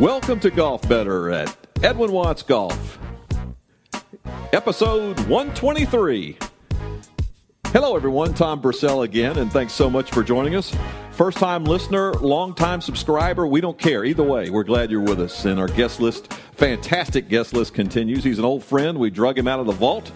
[0.00, 2.98] Welcome to Golf Better at Edwin Watts Golf,
[4.52, 6.36] episode 123.
[7.68, 8.34] Hello, everyone.
[8.34, 10.76] Tom Brissell again, and thanks so much for joining us.
[11.12, 14.04] First time listener, long time subscriber, we don't care.
[14.04, 15.46] Either way, we're glad you're with us.
[15.46, 18.22] And our guest list, fantastic guest list continues.
[18.22, 18.98] He's an old friend.
[18.98, 20.12] We drug him out of the vault.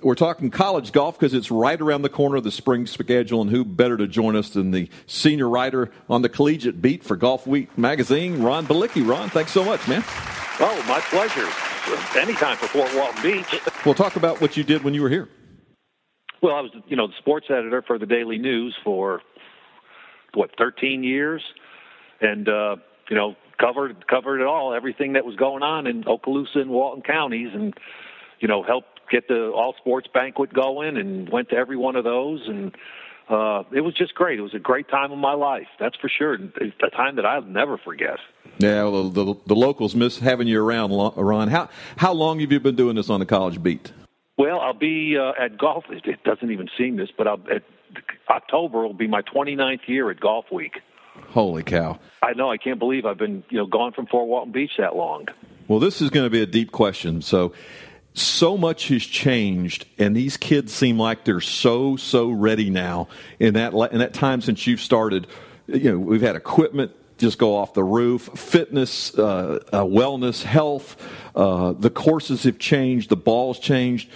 [0.00, 3.50] We're talking college golf because it's right around the corner of the spring schedule, and
[3.50, 7.76] who better to join us than the senior writer on the collegiate beat for Golfweek
[7.76, 9.06] magazine, Ron Balicki.
[9.06, 10.04] Ron, thanks so much, man.
[10.60, 11.48] Oh, my pleasure.
[12.18, 13.60] Anytime for Fort Walton Beach.
[13.84, 15.28] We'll talk about what you did when you were here.
[16.42, 19.20] Well, I was, you know, the sports editor for the Daily News for
[20.34, 21.42] what 13 years,
[22.20, 22.76] and uh,
[23.08, 27.02] you know, covered covered it all, everything that was going on in Okaloosa and Walton
[27.02, 27.74] counties, and
[28.40, 32.04] you know, helped get the all sports banquet going and went to every one of
[32.04, 32.74] those and
[33.28, 34.38] uh, it was just great.
[34.38, 36.34] It was a great time of my life, that's for sure.
[36.34, 38.18] It's a time that I'll never forget.
[38.58, 41.48] Yeah, well, the, the, the locals miss having you around, Ron.
[41.48, 43.92] How how long have you been doing this on the college beat?
[44.36, 45.84] Well, I'll be uh, at golf.
[45.88, 47.62] It doesn't even seem this, but I'll, at
[48.28, 50.72] October will be my 29th year at Golfweek.
[51.28, 51.98] Holy cow!
[52.22, 52.50] I know.
[52.50, 55.28] I can't believe I've been you know gone from Fort Walton Beach that long.
[55.68, 57.22] Well, this is going to be a deep question.
[57.22, 57.52] So,
[58.14, 63.08] so much has changed, and these kids seem like they're so so ready now.
[63.38, 65.26] In that in that time since you've started,
[65.66, 66.92] you know, we've had equipment
[67.22, 70.96] just go off the roof, fitness, uh, uh, wellness, health.
[71.36, 74.10] Uh, the courses have changed, the balls changed.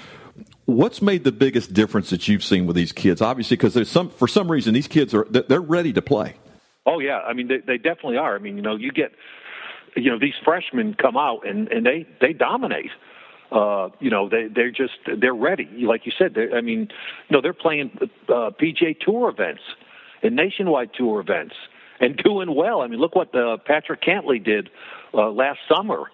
[0.64, 3.22] What's made the biggest difference that you've seen with these kids?
[3.22, 6.34] Obviously, because there's some for some reason these kids are they're ready to play.
[6.84, 8.34] Oh yeah, I mean they, they definitely are.
[8.34, 9.12] I mean you know you get
[9.94, 12.91] you know these freshmen come out and and they they dominate
[13.52, 15.69] uh, you know, they they're just they're ready.
[15.86, 16.89] Like you said, I mean,
[17.30, 17.91] know, they're playing
[18.28, 19.62] uh, PGA Tour events
[20.22, 21.55] and nationwide tour events
[22.01, 22.80] and doing well.
[22.80, 24.70] I mean, look what uh, Patrick Cantlay did
[25.14, 26.05] uh, last summer.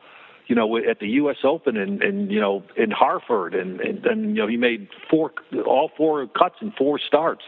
[0.49, 1.37] You know, at the U.S.
[1.45, 5.33] Open and, and you know in Hartford, and, and and you know he made four
[5.65, 7.45] all four cuts in four starts.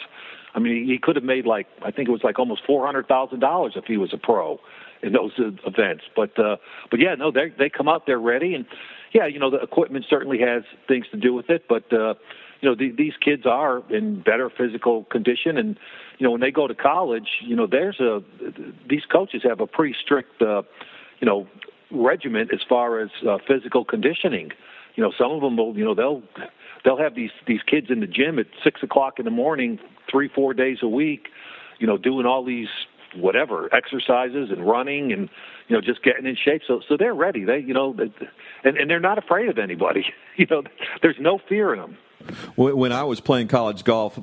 [0.54, 3.08] I mean, he could have made like I think it was like almost four hundred
[3.08, 4.60] thousand dollars if he was a pro
[5.04, 6.04] in those events.
[6.16, 6.56] But uh,
[6.90, 8.64] but yeah, no, they they come out, they're ready, and
[9.12, 12.14] yeah, you know, the equipment certainly has things to do with it, but uh,
[12.60, 15.78] you know, the, these kids are in better physical condition, and
[16.18, 18.22] you know, when they go to college, you know, there's a
[18.88, 20.62] these coaches have a pretty strict, uh,
[21.20, 21.46] you know,
[21.90, 24.50] regiment as far as uh, physical conditioning.
[24.94, 26.22] You know, some of them will, you know, they'll
[26.84, 29.78] they'll have these these kids in the gym at six o'clock in the morning,
[30.10, 31.28] three four days a week,
[31.78, 32.68] you know, doing all these
[33.16, 35.28] whatever exercises and running and
[35.68, 37.94] you know just getting in shape so so they're ready they you know
[38.64, 40.04] and and they're not afraid of anybody
[40.36, 40.62] you know
[41.02, 41.96] there's no fear in them
[42.56, 44.18] when I was playing college golf,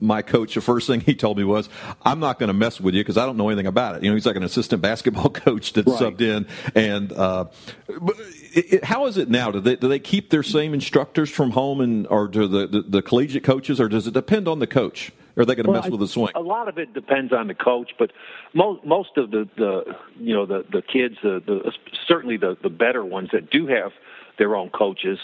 [0.00, 1.68] my coach, the first thing he told me was,
[2.02, 4.10] "I'm not going to mess with you because I don't know anything about it." You
[4.10, 5.98] know, he's like an assistant basketball coach that right.
[5.98, 6.46] subbed in.
[6.74, 7.46] And uh,
[7.88, 9.50] it, it, how is it now?
[9.50, 12.82] Do they do they keep their same instructors from home, and or do the, the,
[12.82, 15.12] the collegiate coaches, or does it depend on the coach?
[15.38, 16.32] Or are they going to well, mess with the swing?
[16.34, 18.10] A lot of it depends on the coach, but
[18.54, 21.72] most most of the, the you know the the kids, the, the
[22.08, 23.92] certainly the the better ones that do have
[24.36, 25.18] their own coaches,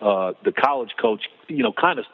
[0.00, 2.04] uh, the college coach, you know, kind of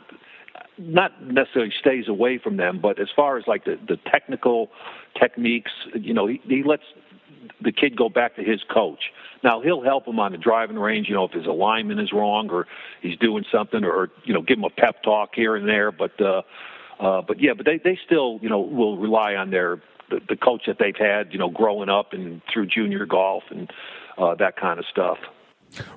[0.79, 4.71] not necessarily stays away from them, but as far as like the the technical
[5.21, 6.85] techniques, you know, he, he lets
[7.61, 9.11] the kid go back to his coach.
[9.45, 12.49] Now he'll help him on the driving range, you know, if his alignment is wrong
[12.51, 12.67] or
[13.03, 15.93] he's doing something, or you know, give him a pep talk here and there.
[15.93, 16.43] But uh,
[17.03, 20.37] uh, but yeah, but they they still you know will rely on their the, the
[20.37, 23.71] coach that they've had you know growing up and through junior golf and
[24.17, 25.19] uh, that kind of stuff.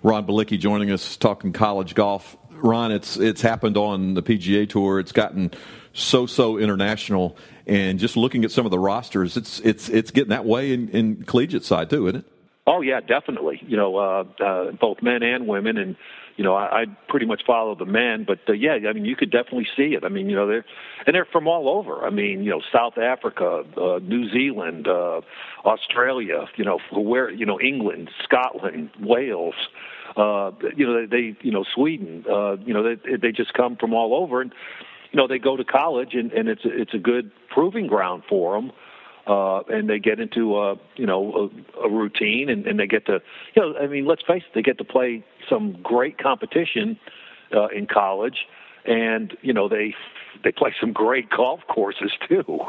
[0.04, 2.36] Ron Balicki joining us talking college golf.
[2.50, 5.00] Ron, it's it's happened on the PGA Tour.
[5.00, 5.52] It's gotten
[5.94, 10.30] so so international, and just looking at some of the rosters, it's it's it's getting
[10.30, 12.26] that way in, in collegiate side too, isn't it?
[12.66, 13.62] Oh yeah, definitely.
[13.68, 15.96] You know, uh, uh, both men and women, and
[16.38, 19.16] you know, I, I pretty much follow the men, but uh, yeah, I mean, you
[19.16, 20.04] could definitely see it.
[20.04, 20.66] I mean, you know, they're
[21.08, 22.06] and they're from all over.
[22.06, 25.22] I mean, you know, South Africa, uh, New Zealand, uh,
[25.66, 29.56] Australia, you know, where you know, England, Scotland, Wales,
[30.18, 33.78] uh, you know, they, they you know, Sweden, uh, you know, they they just come
[33.78, 34.52] from all over, and
[35.12, 38.60] you know, they go to college, and and it's it's a good proving ground for
[38.60, 38.72] them
[39.28, 43.06] uh, and they get into a you know a, a routine, and, and they get
[43.08, 43.22] to
[43.56, 47.00] you know I mean let's face it, they get to play some great competition
[47.56, 48.48] uh, in college,
[48.86, 49.96] and you know they
[50.44, 52.62] they play some great golf courses too.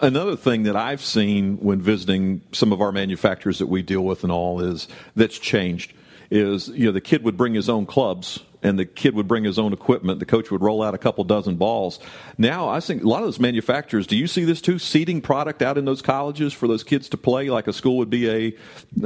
[0.00, 4.24] Another thing that I've seen when visiting some of our manufacturers that we deal with
[4.24, 5.92] and all is that's changed
[6.30, 9.44] is you know the kid would bring his own clubs and the kid would bring
[9.44, 10.18] his own equipment.
[10.18, 12.00] The coach would roll out a couple dozen balls.
[12.38, 14.06] Now, I think a lot of those manufacturers.
[14.06, 14.78] Do you see this too?
[14.78, 18.10] Seeding product out in those colleges for those kids to play, like a school would
[18.10, 18.56] be a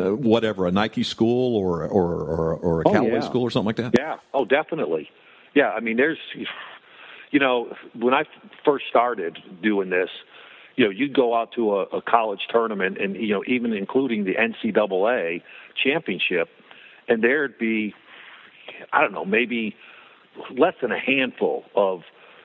[0.00, 3.20] uh, whatever, a Nike school or or or, or a oh, Callaway yeah.
[3.20, 3.94] school or something like that.
[3.98, 4.16] Yeah.
[4.32, 5.10] Oh, definitely.
[5.54, 5.70] Yeah.
[5.70, 6.18] I mean, there's,
[7.30, 8.24] you know, when I
[8.64, 10.08] first started doing this
[10.76, 14.22] you know, you'd go out to a, a college tournament and, you know, even including
[14.22, 15.42] the NCAA
[15.74, 16.48] championship,
[17.08, 17.94] and there'd be,
[18.92, 19.74] I don't know, maybe
[20.56, 22.00] less than a handful of,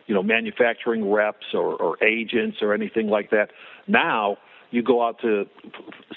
[0.08, 3.50] you know, manufacturing reps or, or agents or anything like that.
[3.88, 4.38] Now,
[4.72, 5.46] you go out to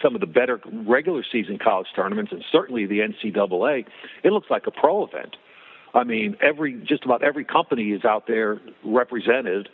[0.02, 3.84] some of the better regular season college tournaments, and certainly the NCAA,
[4.24, 5.36] it looks like a pro event.
[5.94, 9.68] I mean, every just about every company is out there represented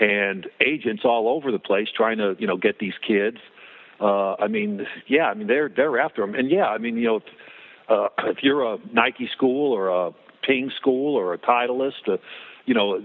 [0.00, 3.38] and agents all over the place trying to you know get these kids.
[4.00, 7.06] Uh, I mean, yeah, I mean they're they're after them, and yeah, I mean you
[7.06, 7.20] know
[7.92, 10.12] uh, if you're a Nike school or a
[10.42, 12.16] Ping school or a Titleist, uh,
[12.66, 12.98] you know,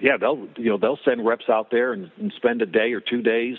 [0.00, 3.00] yeah, they'll you know they'll send reps out there and, and spend a day or
[3.00, 3.56] two days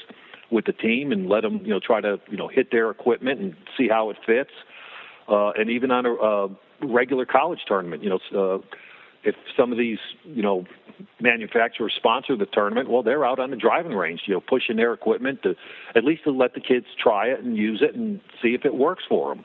[0.51, 3.39] with the team and let them you know try to you know hit their equipment
[3.39, 4.51] and see how it fits,
[5.27, 8.19] uh, and even on a, regular college tournament, you know.
[8.57, 8.62] Uh,
[9.21, 10.63] if some of these, you know,
[11.19, 14.94] manufacturers sponsor the tournament, well, they're out on the driving range, you know, pushing their
[14.94, 15.55] equipment to
[15.94, 18.73] at least to let the kids try it and use it and see if it
[18.73, 19.44] works for them.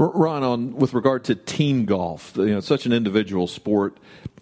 [0.00, 3.98] Ron, on with regard to team golf, you know, such an individual sport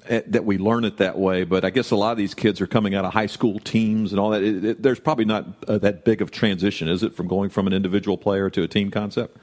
[0.07, 1.45] eh, that we learn it that way.
[1.45, 4.13] But I guess a lot of these kids are coming out of high school teams
[4.13, 4.43] and all that.
[4.43, 7.67] It, it, there's probably not uh, that big of transition, is it, from going from
[7.67, 9.37] an individual player to a team concept?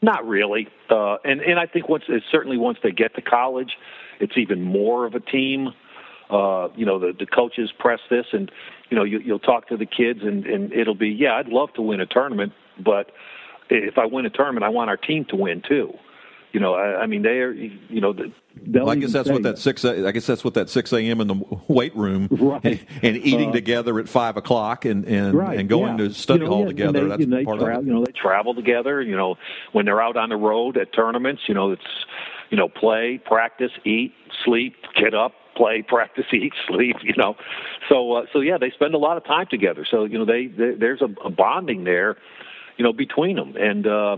[0.00, 3.76] Not really, uh, and and I think once certainly once they get to college,
[4.18, 5.68] it's even more of a team.
[6.28, 8.50] Uh, you know, the, the coaches press this, and
[8.88, 11.72] you know, you, you'll talk to the kids, and, and it'll be, yeah, I'd love
[11.74, 12.52] to win a tournament,
[12.82, 13.10] but
[13.70, 15.92] if I win a tournament, I want our team to win too.
[16.52, 18.30] You know, I, I mean, they're, you know, the,
[18.66, 19.84] well, I guess that's what that six.
[19.86, 21.22] I guess that's what that six a.m.
[21.22, 22.62] in the weight room right.
[22.62, 26.08] and, and, eating uh, together at five o'clock and and, right, and going yeah.
[26.08, 27.02] to study you know, hall yeah, together.
[27.02, 27.86] They, that's they part tra- of it.
[27.86, 29.00] You know, they travel together.
[29.00, 29.36] You know,
[29.72, 31.82] when they're out on the road at tournaments, you know, it's
[32.50, 34.12] you know, play, practice, eat,
[34.44, 36.96] sleep, get up, play, practice, eat, sleep.
[37.02, 37.36] You know,
[37.88, 39.86] so uh, so yeah, they spend a lot of time together.
[39.90, 42.18] So you know, they, they there's a, a bonding there,
[42.76, 44.16] you know, between them, and uh,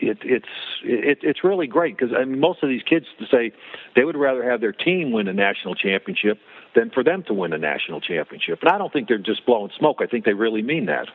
[0.00, 0.46] it, it's
[0.84, 3.52] it, it's really great because I mean, most of these kids say
[3.94, 6.38] they would rather have their team win a national championship
[6.74, 8.60] than for them to win a national championship.
[8.62, 9.98] And I don't think they're just blowing smoke.
[10.00, 11.08] I think they really mean that.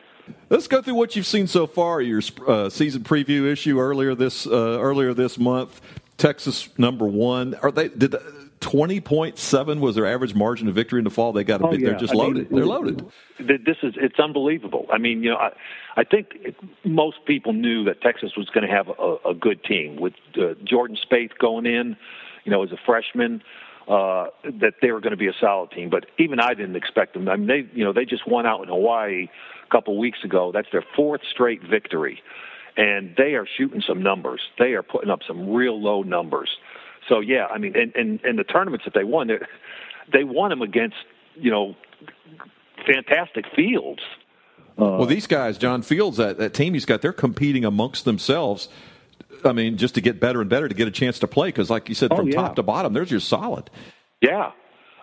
[0.50, 2.00] Let's go through what you've seen so far.
[2.00, 5.80] Your uh, season preview issue earlier this uh, earlier this month.
[6.16, 7.54] Texas number one.
[7.62, 8.14] Are they did
[8.60, 11.32] twenty point seven was their average margin of victory in the fall?
[11.32, 11.80] They got a oh, big.
[11.80, 11.90] Yeah.
[11.90, 12.50] They're just I loaded.
[12.50, 13.04] Mean, they're loaded.
[13.38, 14.86] This is it's unbelievable.
[14.92, 15.50] I mean, you know, I,
[15.96, 19.96] I think most people knew that Texas was going to have a, a good team
[19.96, 21.96] with uh, Jordan Spieth going in.
[22.44, 23.42] You know, as a freshman.
[23.86, 27.14] Uh, that they were going to be a solid team, but even I didn't expect
[27.14, 27.26] them.
[27.26, 29.28] I mean, they, you know, they just won out in Hawaii
[29.64, 30.52] a couple weeks ago.
[30.52, 32.22] That's their fourth straight victory
[32.78, 34.40] and they are shooting some numbers.
[34.58, 36.48] They are putting up some real low numbers.
[37.08, 39.30] So yeah, I mean, and and, and the tournaments that they won,
[40.12, 40.96] they won them against
[41.36, 41.74] you know
[42.86, 44.00] fantastic fields.
[44.78, 48.68] Uh, well, these guys, John Fields, that, that team he's got, they're competing amongst themselves.
[49.44, 51.68] I mean, just to get better and better to get a chance to play, because
[51.68, 52.42] like you said, oh, from oh, yeah.
[52.42, 53.70] top to bottom, they're just solid.
[54.20, 54.52] Yeah,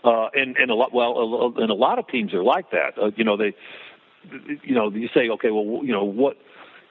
[0.04, 2.98] uh, and and a lot well, and a lot of teams are like that.
[3.02, 3.56] Uh, you know, they,
[4.64, 6.38] you know, you say, okay, well, you know, what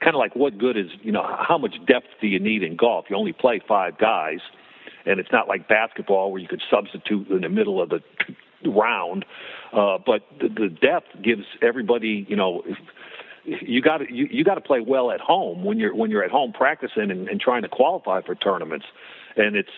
[0.01, 2.75] kind of like what good is you know how much depth do you need in
[2.75, 3.05] golf?
[3.09, 4.39] You only play five guys,
[5.05, 8.01] and it's not like basketball where you could substitute in the middle of the
[8.65, 9.25] round.
[9.73, 12.63] Uh, but the, the depth gives everybody you know.
[13.43, 16.23] You got to you, you got to play well at home when you're when you're
[16.23, 18.87] at home practicing and, and trying to qualify for tournaments,
[19.35, 19.69] and it's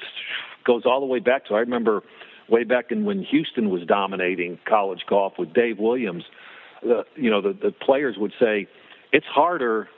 [0.63, 2.03] goes all the way back to I remember
[2.48, 6.24] way back in when Houston was dominating college golf with Dave Williams.
[6.81, 8.67] Uh, you know the the players would say
[9.12, 9.89] it's harder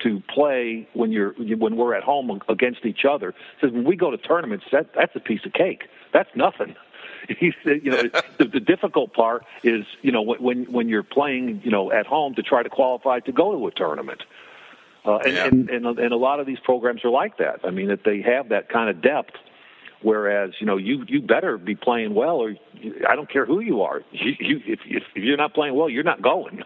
[0.00, 3.34] to play when you're when we're at home against each other.
[3.60, 5.84] Says when we go to tournaments, that that's a piece of cake.
[6.12, 6.76] That's nothing.
[7.28, 8.02] He said, you know,
[8.38, 12.36] the, the difficult part is, you know, when when you're playing, you know, at home
[12.36, 14.22] to try to qualify to go to a tournament.
[15.04, 15.46] Uh, and, yeah.
[15.46, 17.60] and, and and a lot of these programs are like that.
[17.64, 19.34] I mean, that they have that kind of depth
[20.06, 22.54] Whereas, you know, you you better be playing well, or
[23.08, 24.02] I don't care who you are.
[24.12, 26.62] You, you if, if you're not playing well, you're not going.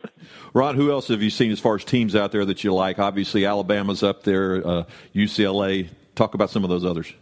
[0.54, 3.00] Ron, who else have you seen as far as teams out there that you like?
[3.00, 5.88] Obviously, Alabama's up there, uh, UCLA.
[6.14, 7.12] Talk about some of those others.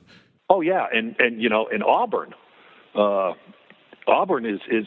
[0.50, 2.34] Oh yeah, and and you know, in Auburn,
[2.94, 3.32] uh,
[4.06, 4.86] Auburn is is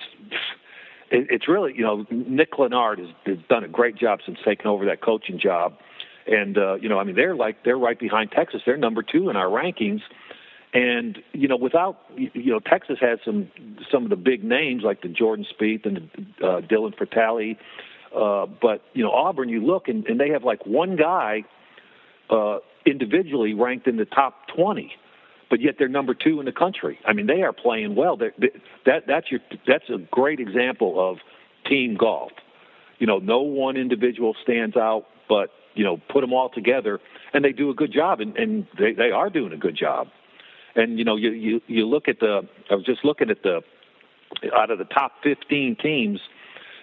[1.10, 4.68] it, it's really you know Nick Clinard has, has done a great job since taking
[4.68, 5.80] over that coaching job,
[6.28, 8.62] and uh, you know I mean they're like they're right behind Texas.
[8.68, 10.02] They're number two in our rankings
[10.76, 13.50] And you know, without you know, Texas has some
[13.90, 16.10] some of the big names like the Jordan Spieth and
[16.42, 17.56] the, uh, Dylan Frittelli,
[18.14, 21.46] uh, but you know, Auburn, you look and, and they have like one guy
[22.30, 24.92] uh, individually ranked in the top twenty,
[25.50, 27.00] but yet they're number two in the country.
[27.06, 28.18] I mean, they are playing well.
[28.18, 28.32] They,
[28.86, 31.20] that that's your that's a great example of
[31.70, 32.34] team golf.
[33.00, 37.00] You know, no one individual stands out, but you know, put them all together,
[37.34, 40.08] and they do a good job, and, and they they are doing a good job.
[40.76, 42.42] And you know, you you you look at the.
[42.70, 43.62] I was just looking at the
[44.56, 46.20] out of the top 15 teams.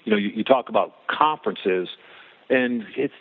[0.04, 1.88] You know, you, you talk about conferences,
[2.48, 3.12] and it's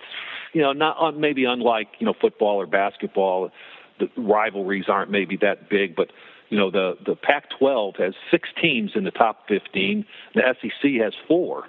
[0.54, 3.52] you know not maybe unlike you know football or basketball.
[4.00, 6.12] The rivalries aren't maybe that big, but
[6.50, 10.06] you know the the Pac-12 has six teams in the top 15.
[10.36, 11.66] The SEC has four.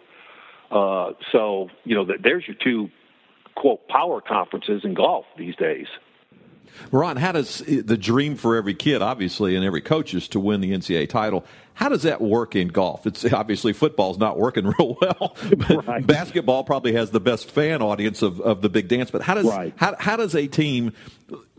[0.70, 2.88] Uh, so you know, there's your two
[3.54, 5.86] quote power conferences in golf these days.
[6.90, 10.60] Ron, how does the dream for every kid, obviously, and every coach is to win
[10.60, 11.44] the NCAA title?
[11.74, 13.06] How does that work in golf?
[13.06, 15.36] It's obviously football's not working real well.
[15.86, 16.06] Right.
[16.06, 19.10] Basketball probably has the best fan audience of, of the big dance.
[19.10, 19.72] But how does right.
[19.76, 20.92] how, how does a team,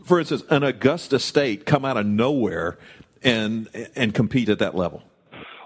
[0.04, 2.78] for instance, an Augusta State, come out of nowhere
[3.22, 5.02] and and compete at that level?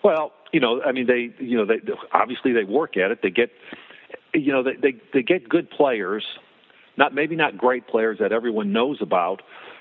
[0.03, 1.81] Well, you know, I mean, they you know they
[2.13, 3.21] obviously they work at it.
[3.23, 3.51] They get
[4.33, 6.25] you know they they, they get good players
[6.99, 9.41] not maybe not great players that everyone knows about,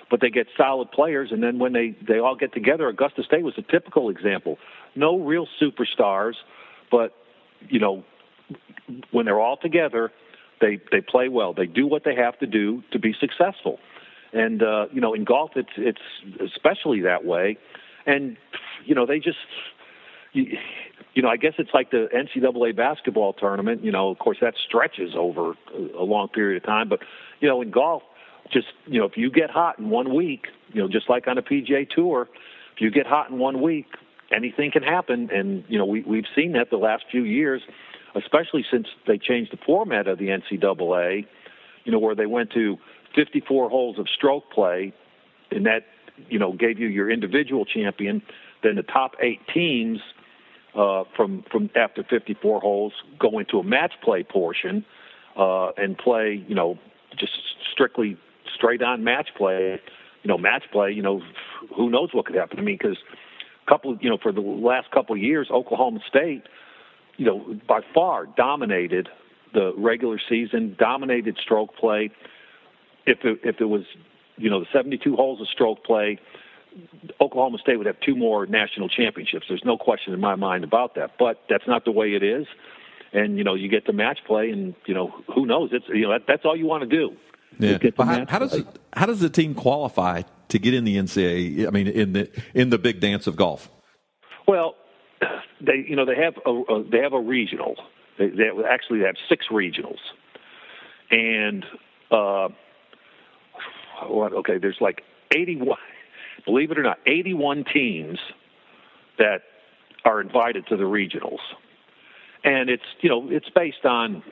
[0.10, 1.30] but they get solid players.
[1.32, 4.58] And then when they they all get together, Augusta State was a typical example.
[4.96, 6.36] No real superstars,
[6.90, 7.14] but
[7.68, 8.06] you know
[9.12, 10.12] when they're all together,
[10.62, 11.54] they they play well.
[11.54, 13.80] They do what they have to do to be successful.
[14.32, 17.58] And uh, you know, in golf, it's it's especially that way.
[18.06, 18.38] And
[18.86, 19.38] you know, they just
[21.18, 23.84] you, know, I guess it's like the NCAA basketball tournament.
[23.84, 25.56] You know, of course, that stretches over
[25.98, 26.90] a long period of time.
[26.90, 27.00] But
[27.40, 28.04] you know, in golf,
[28.54, 31.40] just you know, if you get hot in one week, you know, just like on
[31.40, 32.30] a PGA Tour,
[32.76, 33.88] if you get hot in one week,
[34.32, 35.32] anything can happen.
[35.34, 37.64] And you know, we we've seen that the last few years,
[38.14, 41.26] especially since they changed the format of the NCAA.
[41.84, 42.78] You know, where they went to
[43.16, 44.94] 54 holes of stroke play,
[45.50, 45.88] and that
[46.30, 48.22] you know gave you your individual champion.
[48.62, 50.00] Then the top eight teams
[50.78, 54.86] uh, from from after 54 holes, go into a match play portion
[55.36, 56.78] uh, and play, you know,
[57.18, 57.34] just
[57.72, 58.18] strictly
[58.56, 59.82] straight on match play.
[60.24, 60.92] You know, match play.
[60.92, 61.22] You know,
[61.76, 62.60] who knows what could happen?
[62.60, 62.98] I mean, because
[63.68, 66.44] couple, you know, for the last couple of years, Oklahoma State,
[67.18, 69.10] you know, by far dominated
[69.54, 72.12] the regular season, dominated stroke play.
[73.06, 73.84] If it, if it was,
[74.38, 76.20] you know, the 72 holes of stroke play,
[77.22, 79.46] Oklahoma State would have two more national championships.
[79.48, 81.12] There's no question in my mind about that.
[81.18, 82.46] But that's not the way it is.
[83.14, 85.70] And you know, you get the match play, and you know, who knows?
[85.72, 87.16] It's you know, that, that's all you want to do.
[87.60, 87.78] Yeah.
[87.98, 91.68] How, how, does it, how does the team qualify to get in the NCAA?
[91.68, 93.70] I mean, in the in the big dance of golf.
[94.48, 94.76] Well,
[95.62, 97.76] they you know they have a, a they have a regional.
[98.20, 100.00] They, they actually have six regionals,
[101.10, 101.66] and
[102.12, 102.50] uh,
[104.08, 104.34] what?
[104.34, 105.78] Okay, there's like 81
[106.48, 108.18] believe it or not, 81 teams
[109.20, 109.42] that
[110.06, 111.40] are invited to the regionals.
[112.44, 114.24] And it's, you know, it's based on,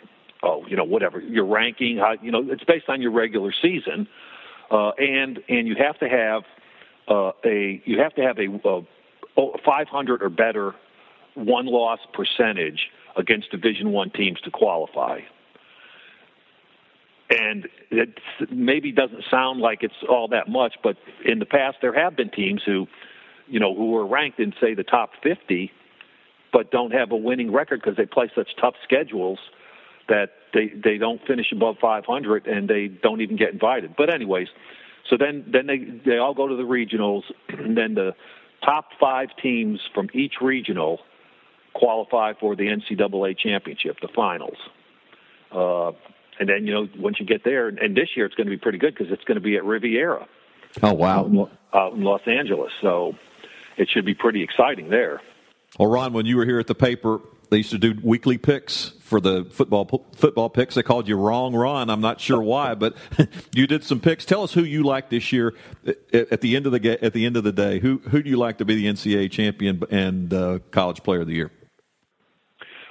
[0.42, 4.08] oh, you know, whatever, your ranking, how, you know, it's based on your regular season.
[4.72, 6.44] Uh, and, and you have to have
[7.08, 8.48] uh, a, you have to have a,
[9.38, 10.74] a 500 or better
[11.36, 15.20] one loss percentage against Division One teams to qualify
[17.36, 21.94] and it maybe doesn't sound like it's all that much, but in the past there
[21.94, 22.88] have been teams who,
[23.48, 25.72] you know, who were ranked in say the top 50,
[26.52, 29.40] but don't have a winning record because they play such tough schedules
[30.08, 33.96] that they they don't finish above 500 and they don't even get invited.
[33.98, 34.48] But anyways,
[35.10, 38.16] so then then they they all go to the regionals, and then the
[38.64, 41.00] top five teams from each regional
[41.74, 44.58] qualify for the NCAA championship, the finals.
[45.52, 45.92] Uh,
[46.40, 48.58] and then you know once you get there, and this year it's going to be
[48.58, 50.28] pretty good because it's going to be at Riviera.
[50.84, 51.50] Oh wow!
[51.74, 53.14] Out in Los Angeles, so
[53.78, 55.22] it should be pretty exciting there.
[55.78, 58.90] Well, Ron, when you were here at the paper, they used to do weekly picks
[59.02, 60.76] for the football football picks.
[60.76, 61.90] They called you Wrong Ron.
[61.90, 62.96] I'm not sure why, but
[63.54, 64.26] you did some picks.
[64.26, 65.54] Tell us who you like this year.
[66.14, 68.38] At the end of the at the end of the day, who who do you
[68.38, 71.52] like to be the NCAA champion and uh, college player of the year?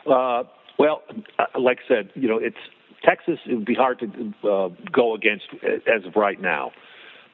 [0.06, 0.44] Uh,
[0.78, 1.02] well,
[1.38, 2.56] uh, like I said, you know, it's
[3.04, 6.72] Texas, it would be hard to uh, go against as of right now.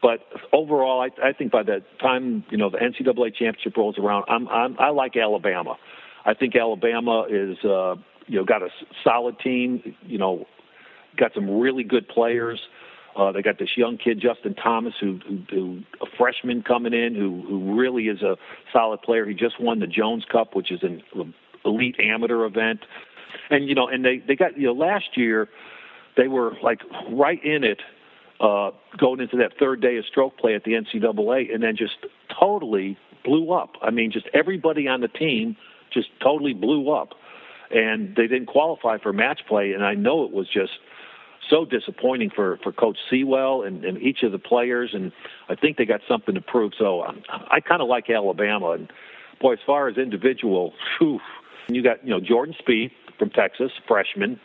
[0.03, 0.21] But
[0.53, 4.49] overall, I, I think by the time you know the NCAA championship rolls around, I'm,
[4.49, 5.77] I'm I like Alabama.
[6.25, 7.97] I think Alabama is uh,
[8.27, 8.69] you know got a
[9.05, 9.95] solid team.
[10.03, 10.47] You know,
[11.17, 12.61] got some really good players.
[13.17, 17.15] Uh, they got this young kid, Justin Thomas, who, who, who a freshman coming in,
[17.15, 18.37] who who really is a
[18.73, 19.27] solid player.
[19.27, 21.03] He just won the Jones Cup, which is an
[21.65, 22.81] elite amateur event,
[23.51, 25.49] and you know, and they they got you know last year
[26.17, 27.81] they were like right in it
[28.41, 31.97] uh, going into that third day of stroke play at the NCAA, and then just
[32.39, 33.75] totally blew up.
[33.83, 35.57] I mean, just everybody on the team
[35.93, 37.11] just totally blew up,
[37.71, 39.73] and they didn't qualify for match play.
[39.73, 40.73] And I know it was just
[41.51, 44.91] so disappointing for for Coach Seawell and, and each of the players.
[44.95, 45.13] And
[45.49, 46.73] I think they got something to prove.
[46.79, 48.71] So um, I, kind of like Alabama.
[48.71, 48.91] And
[49.41, 51.21] boy, as far as individual, whew,
[51.69, 54.41] you got you know Jordan Spieth from Texas, freshman,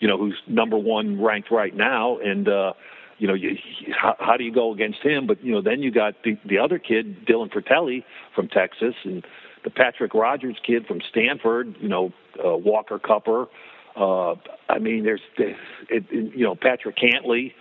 [0.00, 2.48] you know who's number one ranked right now, and.
[2.48, 2.72] uh
[3.18, 3.56] you know, you,
[3.96, 5.28] how, how do you go against him?
[5.28, 8.02] But you know, then you got the the other kid, Dylan Frittelli
[8.34, 9.24] from Texas, and
[9.62, 11.76] the Patrick Rodgers kid from Stanford.
[11.80, 12.12] You know,
[12.44, 13.46] uh, Walker Cupper.
[13.94, 14.34] Uh,
[14.68, 15.56] I mean, there's, it,
[15.88, 17.52] it, you know, Patrick Cantlay,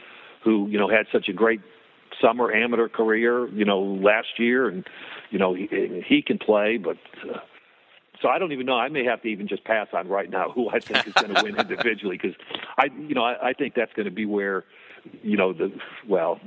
[0.43, 1.61] who you know had such a great
[2.19, 4.87] summer amateur career, you know, last year, and
[5.29, 6.97] you know he, he can play, but.
[7.23, 7.37] Uh,
[8.21, 8.77] so I don't even know.
[8.77, 11.33] I may have to even just pass on right now who I think is going
[11.33, 12.35] to win individually because
[12.77, 14.65] I, you know, I, I think that's going to be where
[15.23, 15.71] you know, the
[16.07, 16.39] well,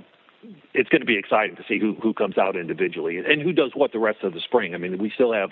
[0.72, 3.52] it's going to be exciting to see who who comes out individually and, and who
[3.52, 4.74] does what the rest of the spring.
[4.74, 5.50] I mean, we still have,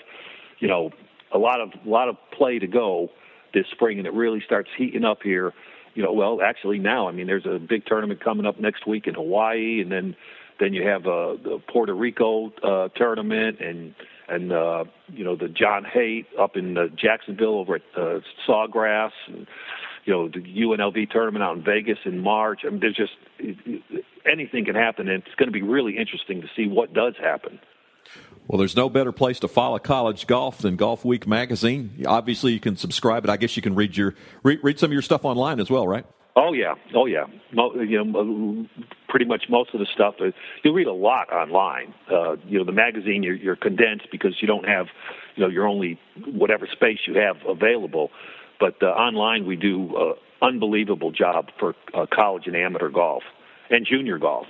[0.59, 0.91] you know,
[1.31, 3.09] a lot of a lot of play to go
[3.53, 5.53] this spring, and it really starts heating up here.
[5.95, 9.07] You know, well, actually now, I mean, there's a big tournament coming up next week
[9.07, 10.15] in Hawaii, and then
[10.59, 13.93] then you have uh, the Puerto Rico uh, tournament, and
[14.27, 19.11] and uh, you know the John Hayt up in uh, Jacksonville over at uh, Sawgrass.
[19.27, 19.47] And,
[20.05, 22.61] you know the UNLV tournament out in Vegas in March.
[22.65, 23.13] I mean, there's just
[24.29, 27.59] anything can happen, and it's going to be really interesting to see what does happen.
[28.47, 32.03] Well, there's no better place to follow college golf than Golfweek magazine.
[32.05, 34.93] Obviously, you can subscribe, but I guess you can read your read, read some of
[34.93, 36.05] your stuff online as well, right?
[36.35, 37.25] Oh yeah, oh yeah.
[37.51, 38.65] Mo, you know,
[39.07, 40.31] pretty much most of the stuff uh,
[40.63, 41.93] you'll read a lot online.
[42.11, 44.87] Uh, you know, the magazine you're, you're condensed because you don't have,
[45.35, 48.09] you know, your only whatever space you have available.
[48.59, 53.23] But uh, online, we do an unbelievable job for uh, college and amateur golf
[53.69, 54.47] and junior golf.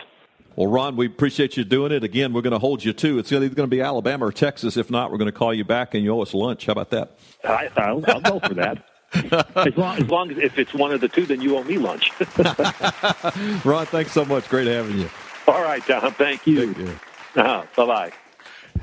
[0.55, 2.03] Well, Ron, we appreciate you doing it.
[2.03, 3.17] Again, we're going to hold you to.
[3.17, 4.77] It's either going to be Alabama or Texas.
[4.77, 6.67] If not, we're going to call you back and you owe us lunch.
[6.67, 7.17] How about that?
[7.43, 8.85] I, will I'll go for that.
[9.55, 11.77] as, long, as long as if it's one of the two, then you owe me
[11.77, 12.11] lunch.
[13.65, 14.49] Ron, thanks so much.
[14.49, 15.09] Great having you.
[15.47, 16.13] All right, Tom.
[16.13, 16.73] Thank you.
[16.73, 16.99] Thank you.
[17.35, 17.63] Uh-huh.
[17.75, 18.11] Bye bye.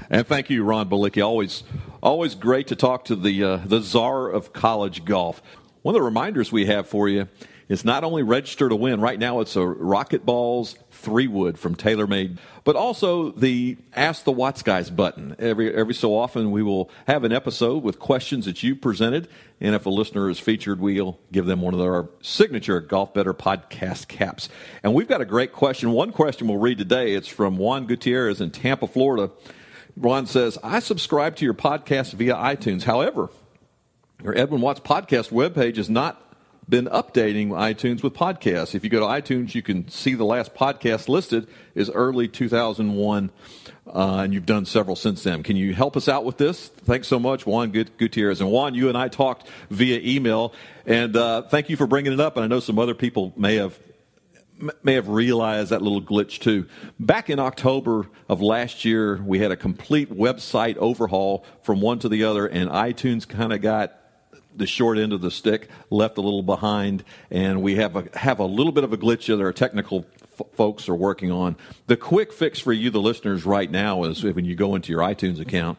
[0.08, 1.24] And thank you, Ron Balicki.
[1.24, 1.62] Always,
[2.02, 5.42] always great to talk to the uh, the czar of college golf.
[5.82, 7.28] One of the reminders we have for you
[7.68, 9.00] is not only register to win.
[9.00, 14.62] Right now, it's a RocketBallz three wood from TaylorMade, but also the Ask the Watts
[14.62, 15.34] guys button.
[15.38, 19.28] Every every so often, we will have an episode with questions that you presented,
[19.60, 23.34] and if a listener is featured, we'll give them one of our signature Golf Better
[23.34, 24.48] podcast caps.
[24.82, 25.92] And we've got a great question.
[25.92, 27.14] One question we'll read today.
[27.14, 29.30] It's from Juan Gutierrez in Tampa, Florida.
[29.96, 32.84] Ron says, I subscribe to your podcast via iTunes.
[32.84, 33.28] However,
[34.22, 36.29] your Edwin Watts podcast webpage is not
[36.70, 38.74] been updating iTunes with podcasts.
[38.74, 43.30] If you go to iTunes, you can see the last podcast listed is early 2001,
[43.87, 45.42] uh, and you've done several since then.
[45.42, 46.68] Can you help us out with this?
[46.68, 48.40] Thanks so much, Juan Gutierrez.
[48.40, 50.54] And Juan, you and I talked via email,
[50.87, 52.37] and uh, thank you for bringing it up.
[52.37, 53.78] And I know some other people may have
[54.83, 56.66] may have realized that little glitch too.
[56.98, 62.11] Back in October of last year, we had a complete website overhaul from one to
[62.11, 63.99] the other, and iTunes kind of got
[64.56, 68.38] the short end of the stick, left a little behind, and we have a have
[68.38, 70.06] a little bit of a glitch that our technical
[70.38, 71.56] f- folks are working on.
[71.86, 75.00] The quick fix for you, the listeners, right now is when you go into your
[75.02, 75.78] iTunes account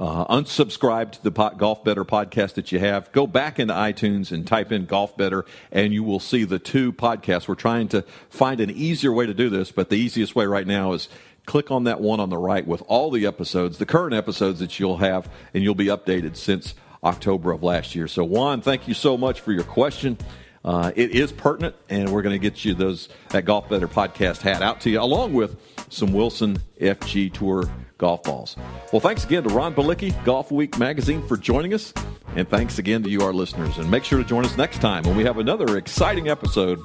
[0.00, 3.12] uh, unsubscribe to the Golf Better podcast that you have.
[3.12, 6.90] Go back into iTunes and type in Golf Better, and you will see the two
[6.90, 7.46] podcasts.
[7.46, 10.66] We're trying to find an easier way to do this, but the easiest way right
[10.66, 11.10] now is
[11.44, 14.80] click on that one on the right with all the episodes, the current episodes that
[14.80, 18.08] you'll have, and you'll be updated since October of last year.
[18.08, 20.18] So, Juan, thank you so much for your question.
[20.64, 24.42] Uh, it is pertinent, and we're going to get you those that Golf Better podcast
[24.42, 25.56] hat out to you, along with
[25.88, 27.64] some Wilson FG Tour
[27.96, 28.56] golf balls.
[28.92, 31.94] Well, thanks again to Ron Balicki, Golfweek Magazine, for joining us,
[32.36, 33.78] and thanks again to you, our listeners.
[33.78, 36.80] And make sure to join us next time when we have another exciting episode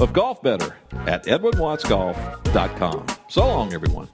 [0.00, 3.06] of Golf Better at EdwinWattsGolf.com.
[3.28, 4.08] So long, everyone.